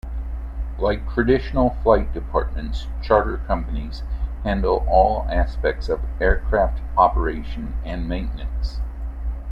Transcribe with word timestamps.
Like 0.79 1.07
traditional 1.11 1.77
flight 1.83 2.11
departments, 2.11 2.87
charter 3.03 3.37
companies 3.45 4.01
handle 4.43 4.83
all 4.89 5.27
aspects 5.29 5.89
of 5.89 5.99
aircraft 6.19 6.81
operation 6.97 7.75
and 7.85 8.09
maintenance. 8.09 8.79